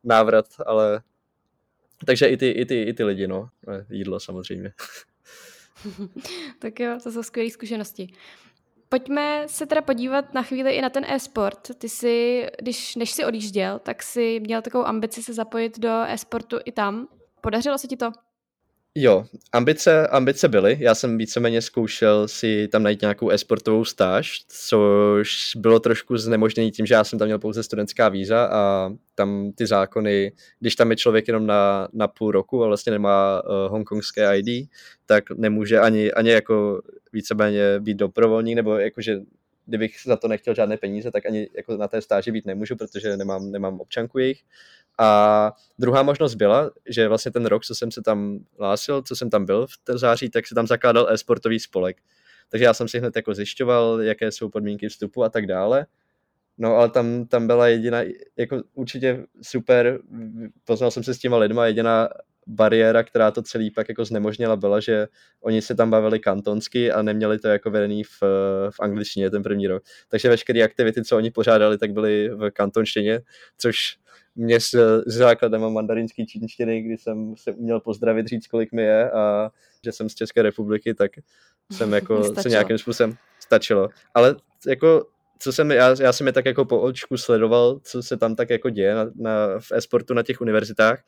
[0.04, 1.00] návrat, ale
[2.04, 3.48] takže i ty, i ty, i ty lidi, no.
[3.90, 4.72] Jídlo samozřejmě.
[6.58, 8.12] tak jo, to jsou skvělé zkušenosti.
[8.88, 11.70] Pojďme se teda podívat na chvíli i na ten e-sport.
[11.78, 16.58] Ty jsi, když, než jsi odjížděl, tak jsi měl takovou ambici se zapojit do e-sportu
[16.64, 17.08] i tam.
[17.40, 18.12] Podařilo se ti to?
[18.94, 20.76] Jo, ambice, ambice byly.
[20.81, 26.87] Já jsem víceméně zkoušel si tam najít nějakou esportovou stáž, což bylo trošku znemožnění tím,
[26.87, 30.96] že já jsem tam měl pouze studentská víza a tam ty zákony, když tam je
[30.96, 34.68] člověk jenom na, na půl roku a vlastně nemá uh, hongkongské ID,
[35.07, 39.20] tak nemůže ani, ani jako víceméně být dobrovolník, nebo jakože
[39.70, 43.16] kdybych za to nechtěl žádné peníze, tak ani jako na té stáži být nemůžu, protože
[43.16, 44.42] nemám, nemám občanku jejich.
[44.98, 49.30] A druhá možnost byla, že vlastně ten rok, co jsem se tam hlásil, co jsem
[49.30, 51.96] tam byl v září, tak se tam zakládal e-sportový spolek.
[52.48, 55.87] Takže já jsem si hned jako zjišťoval, jaké jsou podmínky vstupu a tak dále.
[56.59, 58.00] No ale tam, tam byla jediná,
[58.37, 60.00] jako určitě super,
[60.64, 62.09] poznal jsem se s těma lidma, jediná
[62.50, 65.08] bariéra, která to celý pak jako znemožnila, byla, že
[65.40, 68.22] oni se tam bavili kantonsky a neměli to jako vedený v,
[68.70, 69.82] v angličtině ten první rok.
[70.08, 73.20] Takže veškeré aktivity, co oni pořádali, tak byly v kantonštině,
[73.58, 73.96] což
[74.36, 79.10] mě s, s základem mandarinský čínštiny, kdy jsem se uměl pozdravit, říct, kolik mi je
[79.10, 79.50] a
[79.84, 81.10] že jsem z České republiky, tak
[81.72, 83.88] jsem jako se nějakým způsobem stačilo.
[84.14, 84.36] Ale
[84.66, 85.06] jako
[85.42, 88.50] co jsem, já, já jsem je tak jako po očku sledoval, co se tam tak
[88.50, 91.02] jako děje na, na, v esportu na těch univerzitách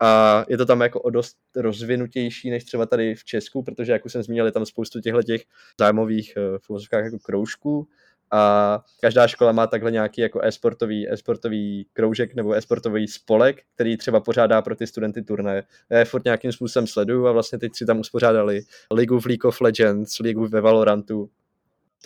[0.00, 4.04] a je to tam jako o dost rozvinutější než třeba tady v Česku, protože jak
[4.04, 5.42] už jsem zmínil, je tam spoustu těchto těch
[5.80, 7.88] zájmových eh, v jako kroužků,
[8.30, 14.20] a každá škola má takhle nějaký jako e-sportový, e-sportový kroužek nebo e-sportový spolek, který třeba
[14.20, 15.62] pořádá pro ty studenty turné.
[15.90, 18.60] Já je furt nějakým způsobem sleduju a vlastně teď si tam uspořádali
[18.92, 21.30] Ligu v League of Legends, Ligu ve Valorantu,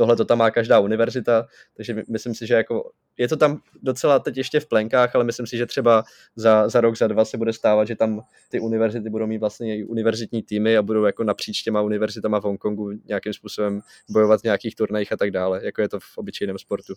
[0.00, 4.18] tohle to tam má každá univerzita, takže myslím si, že jako je to tam docela
[4.18, 6.04] teď ještě v plenkách, ale myslím si, že třeba
[6.36, 9.78] za, za rok, za dva se bude stávat, že tam ty univerzity budou mít vlastně
[9.78, 14.44] i univerzitní týmy a budou jako napříč těma univerzitama v Hongkongu nějakým způsobem bojovat v
[14.44, 16.94] nějakých turnajích a tak dále, jako je to v obyčejném sportu.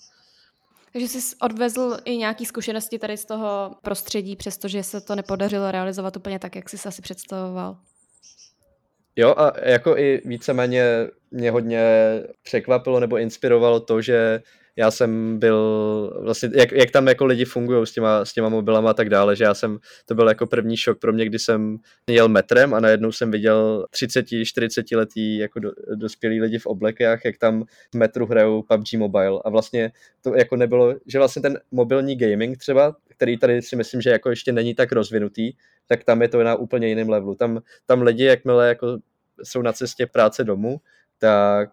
[0.93, 6.17] Takže jsi odvezl i nějaké zkušenosti tady z toho prostředí, přestože se to nepodařilo realizovat
[6.17, 7.77] úplně tak, jak jsi asi představoval.
[9.15, 11.81] Jo, a jako i víceméně mě hodně
[12.43, 14.41] překvapilo nebo inspirovalo to, že
[14.75, 18.89] já jsem byl vlastně, jak, jak tam jako lidi fungují s těma, s těma mobilama
[18.89, 21.77] a tak dále, že já jsem, to byl jako první šok pro mě, kdy jsem
[22.09, 27.37] jel metrem a najednou jsem viděl 30-40 letý jako do, dospělí lidi v oblekách, jak
[27.37, 29.41] tam v metru hrajou PUBG Mobile.
[29.45, 34.01] A vlastně to jako nebylo, že vlastně ten mobilní gaming třeba, který tady si myslím,
[34.01, 35.53] že jako ještě není tak rozvinutý,
[35.87, 37.35] tak tam je to na úplně jiném levelu.
[37.35, 38.97] Tam, tam lidi, jakmile jako
[39.43, 40.81] jsou na cestě práce domů,
[41.19, 41.69] tak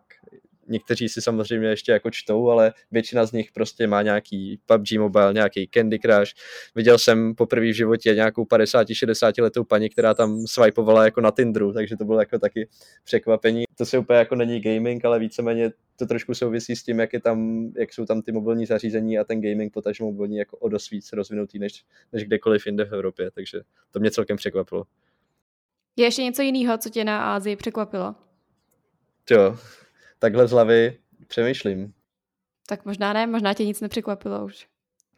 [0.68, 5.32] někteří si samozřejmě ještě jako čtou, ale většina z nich prostě má nějaký PUBG Mobile,
[5.32, 6.30] nějaký Candy Crush.
[6.74, 11.72] Viděl jsem poprvé v životě nějakou 50-60 letou paní, která tam swipeovala jako na Tinderu,
[11.72, 12.68] takže to bylo jako taky
[13.04, 13.64] překvapení.
[13.78, 17.20] To se úplně jako není gaming, ale víceméně to trošku souvisí s tím, jak, je
[17.20, 20.90] tam, jak jsou tam ty mobilní zařízení a ten gaming potažmo mobilní jako o dost
[20.90, 23.60] víc rozvinutý než, než kdekoliv jinde v Evropě, takže
[23.90, 24.84] to mě celkem překvapilo.
[25.96, 28.14] Je ještě něco jiného, co tě na Ázii překvapilo?
[29.30, 29.58] Jo,
[30.18, 31.92] takhle z hlavy přemýšlím.
[32.66, 34.66] Tak možná ne, možná tě nic nepřekvapilo už.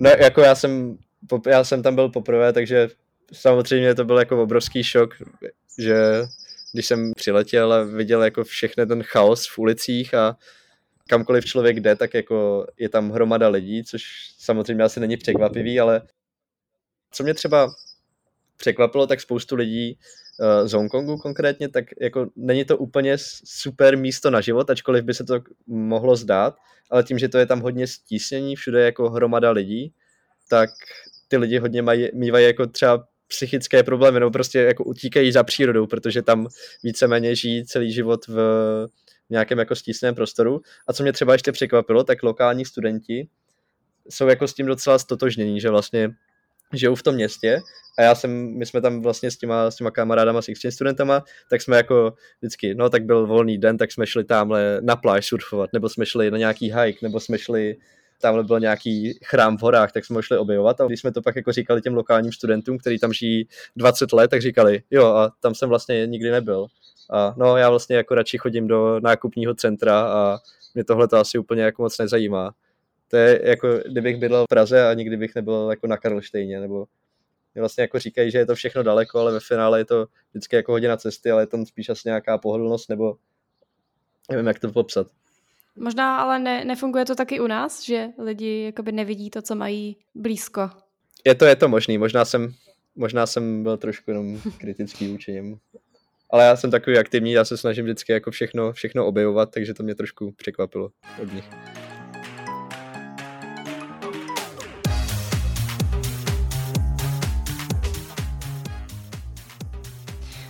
[0.00, 0.98] No, jako já jsem,
[1.46, 2.88] já jsem tam byl poprvé, takže
[3.32, 5.14] samozřejmě to byl jako obrovský šok,
[5.78, 5.96] že
[6.72, 10.36] když jsem přiletěl a viděl jako všechny ten chaos v ulicích a
[11.08, 14.02] kamkoliv člověk jde, tak jako je tam hromada lidí, což
[14.38, 16.02] samozřejmě asi není překvapivý, ale
[17.10, 17.74] co mě třeba
[18.56, 19.98] překvapilo, tak spoustu lidí
[20.40, 25.14] uh, z Hongkongu konkrétně, tak jako není to úplně super místo na život, ačkoliv by
[25.14, 26.56] se to mohlo zdát,
[26.90, 29.92] ale tím, že to je tam hodně stísnění, všude je jako hromada lidí,
[30.48, 30.70] tak
[31.28, 35.86] ty lidi hodně mají, mývají jako třeba psychické problémy, nebo prostě jako utíkají za přírodou,
[35.86, 36.46] protože tam
[36.82, 38.36] víceméně žijí celý život v
[39.32, 40.60] nějakém jako stísném prostoru.
[40.88, 43.28] A co mě třeba ještě překvapilo, tak lokální studenti
[44.08, 46.10] jsou jako s tím docela stotožnění, že vlastně
[46.72, 47.60] žijou v tom městě
[47.98, 51.24] a já jsem, my jsme tam vlastně s těma, s těma kamarádama, s exchange studentama,
[51.50, 55.26] tak jsme jako vždycky, no tak byl volný den, tak jsme šli tamhle na pláž
[55.26, 57.76] surfovat, nebo jsme šli na nějaký hike, nebo jsme šli
[58.20, 61.22] tamhle byl nějaký chrám v horách, tak jsme ho šli objevovat a když jsme to
[61.22, 65.32] pak jako říkali těm lokálním studentům, kteří tam žijí 20 let, tak říkali, jo a
[65.40, 66.66] tam jsem vlastně nikdy nebyl.
[67.10, 70.38] A no já vlastně jako radši chodím do nákupního centra a
[70.74, 72.54] mě tohle to asi úplně jako moc nezajímá.
[73.08, 76.86] To je jako, kdybych bydlel v Praze a nikdy bych nebyl jako na Karlštejně, nebo
[77.56, 80.72] vlastně jako říkají, že je to všechno daleko, ale ve finále je to vždycky jako
[80.72, 83.16] hodina cesty, ale je tam spíš asi nějaká pohodlnost, nebo
[84.30, 85.06] nevím, jak to popsat.
[85.76, 89.96] Možná ale ne, nefunguje to taky u nás, že lidi jakoby nevidí to, co mají
[90.14, 90.70] blízko.
[91.24, 92.54] Je to, je to možný, možná jsem,
[92.96, 95.58] možná jsem byl trošku jenom kritický učením.
[96.32, 99.82] Ale já jsem takový aktivní, já se snažím vždycky jako všechno, všechno objevovat, takže to
[99.82, 100.90] mě trošku překvapilo
[101.22, 101.50] od nich.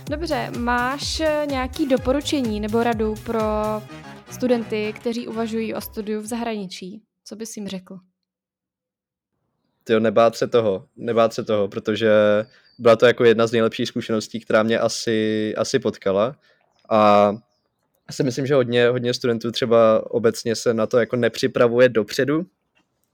[0.09, 3.41] Dobře, máš nějaký doporučení nebo radu pro
[4.31, 7.03] studenty, kteří uvažují o studiu v zahraničí?
[7.23, 7.97] Co bys jim řekl?
[9.83, 12.11] Tyjo, nebát se toho, nebát se toho, protože
[12.79, 16.35] byla to jako jedna z nejlepších zkušeností, která mě asi, asi potkala.
[16.89, 17.31] A
[18.09, 22.45] já si myslím, že hodně, hodně studentů třeba obecně se na to jako nepřipravuje dopředu,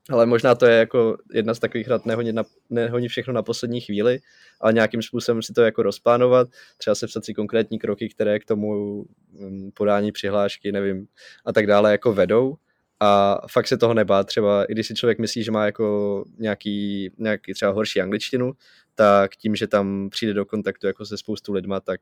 [0.10, 3.82] ale možná to je jako jedna z takových rad nehoní, na, nehoní všechno na poslední
[3.82, 4.20] chvíli,
[4.62, 9.04] ale nějakým způsobem si to jako rozplánovat, třeba se si konkrétní kroky, které k tomu
[9.32, 11.08] mm, podání přihlášky, nevím,
[11.46, 12.56] a tak dále jako vedou
[13.00, 17.10] a fakt se toho nebát, třeba i když si člověk myslí, že má jako nějaký,
[17.18, 18.54] nějaký třeba horší angličtinu,
[18.96, 22.02] tak tím, že tam přijde do kontaktu jako se spoustu lidma, tak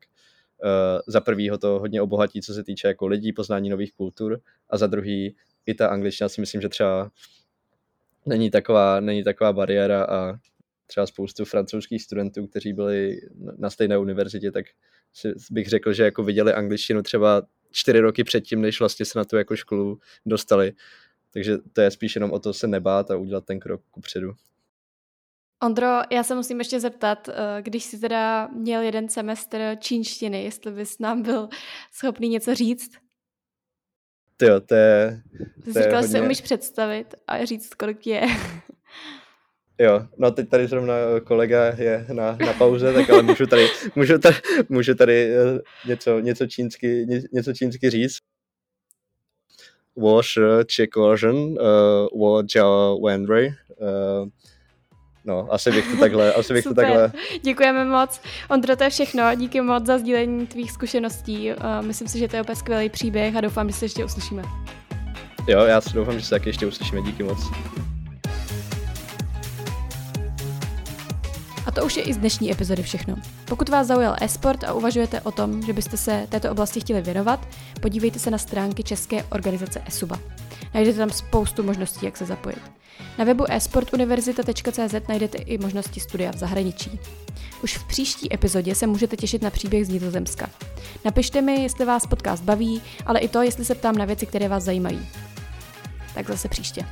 [0.64, 4.40] uh, za prvý ho to hodně obohatí, co se týče jako lidí, poznání nových kultur.
[4.70, 7.10] A za druhý i ta angličtina si myslím, že třeba
[8.26, 10.38] není taková, není taková bariéra a
[10.86, 13.20] třeba spoustu francouzských studentů, kteří byli
[13.58, 14.66] na stejné univerzitě, tak
[15.50, 19.36] bych řekl, že jako viděli angličtinu třeba čtyři roky předtím, než vlastně se na tu
[19.36, 20.72] jako školu dostali.
[21.32, 24.32] Takže to je spíš jenom o to se nebát a udělat ten krok kupředu.
[25.62, 30.72] Ondro, já se musím ještě zeptat, eh, když jsi teda měl jeden semestr čínštiny, jestli
[30.72, 31.48] bys nám byl
[31.92, 32.90] schopný něco říct?
[34.42, 35.22] Jo, to je...
[35.64, 36.08] Ty jsi říkal, hodně...
[36.08, 38.22] si umíš představit a říct, kolik je.
[39.79, 44.17] Jo, no teď tady zrovna kolega je na, na pauze, tak ale můžu tady, můžu
[44.17, 44.35] tady,
[44.69, 48.17] můžu tady eh, něco, něco, čínsky, něco čínsky říct.
[49.95, 54.27] 我是这个人，呃，我叫 Wenry，呃，
[55.25, 56.85] No, asi bych to takhle, asi bych Super.
[56.85, 57.21] to takhle.
[57.41, 58.21] Děkujeme moc.
[58.49, 59.35] Ondro, to je všechno.
[59.35, 61.51] Díky moc za sdílení tvých zkušeností.
[61.81, 64.43] Myslím si, že to je úplně skvělý příběh a doufám, že se ještě uslyšíme.
[65.47, 67.01] Jo, já si doufám, že se taky ještě uslyšíme.
[67.01, 67.39] Díky moc.
[71.78, 73.16] To už je i z dnešní epizody všechno.
[73.44, 77.48] Pokud vás zaujal e-sport a uvažujete o tom, že byste se této oblasti chtěli věnovat,
[77.80, 80.18] podívejte se na stránky české organizace ESUBA.
[80.74, 82.58] Najdete tam spoustu možností, jak se zapojit.
[83.18, 87.00] Na webu esportuniverzita.cz najdete i možnosti studia v zahraničí.
[87.62, 90.50] Už v příští epizodě se můžete těšit na příběh z Nizozemska.
[91.04, 94.48] Napište mi, jestli vás podcast baví, ale i to, jestli se ptám na věci, které
[94.48, 95.08] vás zajímají.
[96.14, 96.84] Tak zase příště.